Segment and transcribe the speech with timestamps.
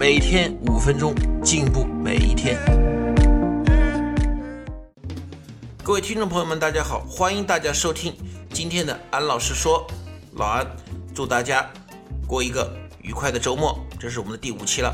[0.00, 1.14] 每天五分钟，
[1.44, 2.58] 进步每一天。
[5.82, 8.16] 各位听众朋友们，大家好，欢迎大家收听
[8.50, 9.86] 今天的安老师说。
[10.36, 10.66] 老安
[11.14, 11.70] 祝大家
[12.26, 14.90] 过一个愉快的周末，这是我们的第五期了。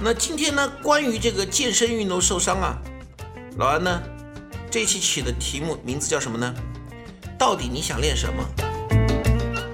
[0.00, 2.78] 那今天呢，关于这个健身运动受伤啊，
[3.56, 4.00] 老安呢
[4.70, 6.54] 这期起的题目名字叫什么呢？
[7.36, 8.44] 到底你想练什么？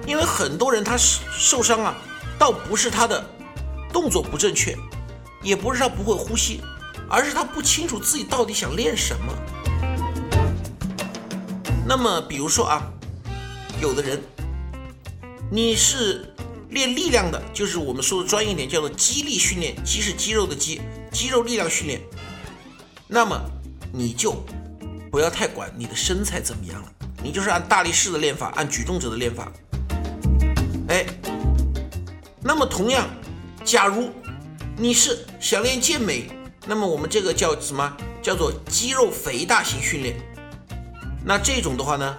[0.07, 1.95] 因为很多人他受伤啊，
[2.37, 3.23] 倒不是他的
[3.91, 4.77] 动作不正确，
[5.41, 6.61] 也不是他不会呼吸，
[7.09, 9.33] 而是他不清楚自己到底想练什么。
[11.87, 12.91] 那么，比如说啊，
[13.81, 14.21] 有的人
[15.51, 16.33] 你是
[16.69, 22.01] 练力量的，就是我们说的专业点叫做肌力训练，肌是肌肉的肌，肌肉力量训练。
[23.07, 23.39] 那么
[23.93, 24.43] 你就
[25.11, 26.91] 不要太管你的身材怎么样了，
[27.23, 29.51] 你就是按大力士的练法，按举重者的练法。
[32.47, 33.09] 那么同样，
[33.63, 34.11] 假如
[34.77, 36.29] 你是想练健美，
[36.67, 37.97] 那么我们这个叫什么？
[38.21, 40.15] 叫做肌肉肥大型训练。
[41.25, 42.15] 那这种的话呢，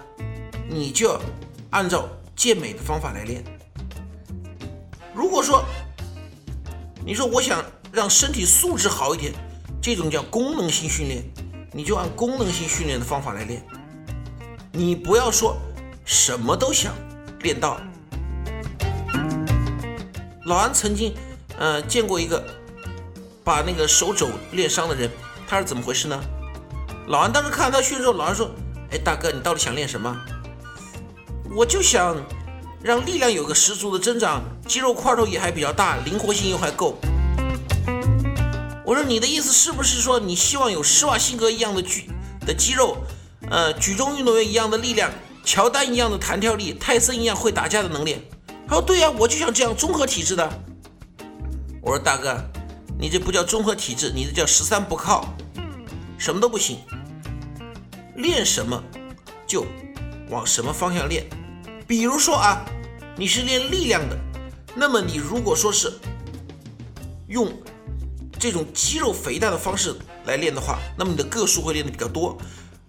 [0.69, 1.17] 你就
[1.69, 3.41] 按照健美的方法来练。
[5.13, 5.63] 如果说
[7.05, 9.33] 你说我想让身体素质好一点，
[9.81, 11.23] 这种叫功能性训练，
[11.71, 13.65] 你就按功能性训练的方法来练。
[14.73, 15.55] 你不要说
[16.03, 16.93] 什么都想
[17.43, 17.79] 练到。
[20.47, 21.13] 老安曾经，
[21.59, 22.41] 呃，见过一个
[23.43, 25.11] 把那个手肘练伤的人，
[25.45, 26.17] 他是怎么回事呢？
[27.07, 28.49] 老安当时看到他训之后，老安说
[28.91, 30.17] ：“哎，大哥，你到底想练什么？”
[31.53, 32.15] 我就想
[32.81, 36.97] 让力量有个十足的增长，肌肉块头也还比较大，灵活性又还够。
[38.85, 42.09] 我说你的意思是不是说你希望有施瓦辛格一样的举
[42.45, 42.95] 的肌肉，
[43.49, 45.11] 呃，举重运动员一样的力量，
[45.43, 48.21] 乔丹一样的弹跳力，泰森一样会打架的能力？
[48.67, 50.63] 他说：“对呀，我就想这样综合体质的。”
[51.81, 52.37] 我说：“大哥，
[52.99, 55.33] 你这不叫综合体质，你这叫十三不靠，
[56.17, 56.79] 什么都不行。
[58.15, 58.83] 练什么
[59.47, 59.65] 就
[60.29, 61.25] 往什么方向练。
[61.87, 62.65] 比如说啊，
[63.15, 64.17] 你是练力量的，
[64.75, 65.93] 那么你如果说是
[67.27, 67.49] 用
[68.37, 69.95] 这种肌肉肥大的方式
[70.25, 72.37] 来练的话，那么你的个数会练的比较多。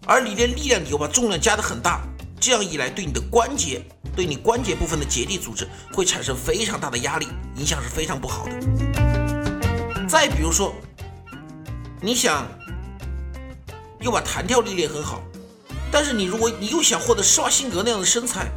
[0.06, 2.02] 而你练力量，你又把重量加的很大，
[2.40, 3.80] 这样一来，对你的关节。”
[4.18, 10.08] 对你关节部分的结缔组织会产生非常大的压力，影响是非常不好的。
[10.08, 10.74] 再比如说，
[12.00, 12.44] 你想
[14.00, 15.22] 又把弹跳力练很好，
[15.92, 18.50] 但是你如果你又想获得施瓦辛格那样的身材，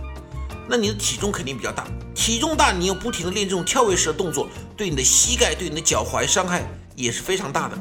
[0.68, 1.86] 那你的体重肯定比较大。
[2.16, 6.64] 体重大，你又不停的练这种跳跃式的动作，对你的膝盖、对你的脚踝伤害
[6.96, 7.78] 也是非常大的。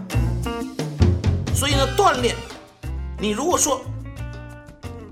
[1.55, 2.37] 所以呢，锻炼，
[3.19, 3.81] 你如果说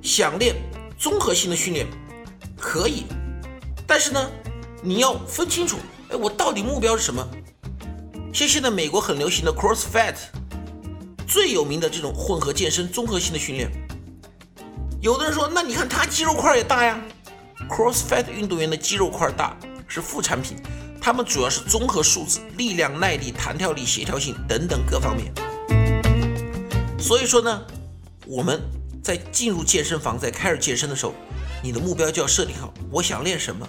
[0.02, 0.54] 想练
[0.98, 1.86] 综合性的训练。
[2.58, 3.04] 可以，
[3.86, 4.30] 但是呢，
[4.82, 5.78] 你要分清楚，
[6.10, 7.26] 哎，我到底目标是什么？
[8.32, 10.16] 像现在美国很流行的 CrossFit，
[11.26, 13.70] 最有名的这种混合健身综合性的训练。
[15.00, 17.00] 有的人说，那你看他肌肉块也大呀。
[17.70, 20.56] CrossFit 运动员的肌肉块大是副产品，
[21.00, 25.32] 他们主要是综合素质，力量、耐力、弹跳力、协调性等等各方面。
[26.98, 27.62] 所以说呢，
[28.26, 28.60] 我们
[29.02, 31.14] 在进入健身房，在开始健身的时候。
[31.62, 33.66] 你的目标就要设定好，我想练什么？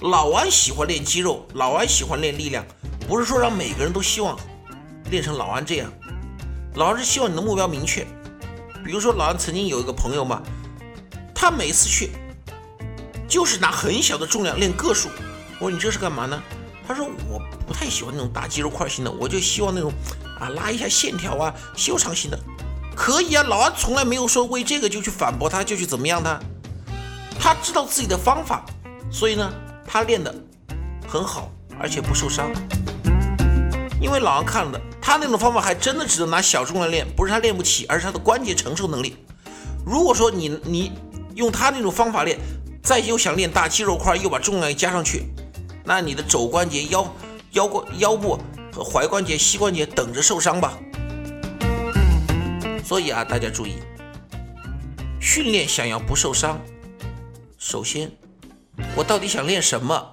[0.00, 2.64] 老安喜欢练肌肉，老安喜欢练力量，
[3.08, 4.38] 不是说让每个人都希望
[5.10, 5.90] 练成老安这样。
[6.74, 8.06] 老安是希望你的目标明确。
[8.84, 10.42] 比如说，老安曾经有一个朋友嘛，
[11.34, 12.10] 他每次去
[13.26, 15.08] 就是拿很小的重量练个数。
[15.58, 16.40] 我说你这是干嘛呢？
[16.86, 19.90] 他说我不太喜欢那种大肌肉块型的，我就希望那种
[20.38, 22.38] 啊拉一下线条啊修长型的。
[22.94, 26.38] 可以啊，老安从来没有说为这个就去反驳他，就去怎么样他。
[27.38, 28.64] 他知道自己的方法，
[29.10, 29.52] 所以呢，
[29.86, 30.34] 他练的
[31.06, 32.50] 很好，而且不受伤。
[34.00, 39.16] 因为老王看了的，他那种方法还真的只能拿小重量练，不是他练不起，而是他的关节承受能力。
[39.84, 40.92] 如果说你你
[41.34, 42.38] 用他那种方法练，
[42.82, 45.26] 再又想练大肌肉块，又把重量加上去，
[45.84, 47.14] 那你的肘关节、腰
[47.52, 48.38] 腰关腰部
[48.72, 50.74] 和踝关节、膝关节等着受伤吧。
[52.84, 53.76] 所以啊，大家注意，
[55.20, 56.60] 训练想要不受伤。
[57.68, 58.08] 首先，
[58.94, 60.12] 我到底想练什么？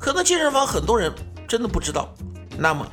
[0.00, 1.14] 可能健身房很多人
[1.46, 2.12] 真的不知道。
[2.58, 2.84] 那么，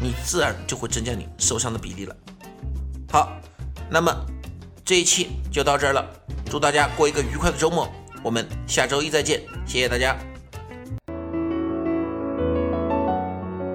[0.00, 2.16] 你自然就会增加你受伤的比例了。
[3.10, 3.36] 好，
[3.90, 4.14] 那么
[4.84, 6.08] 这一期就到这儿了，
[6.48, 10.16] 祝大家过一个愉快的周末，我们下周一再见，谢谢大家。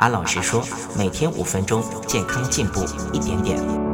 [0.00, 0.64] 安老师说，
[0.96, 2.82] 每天五分钟，健康进步
[3.12, 3.89] 一点点。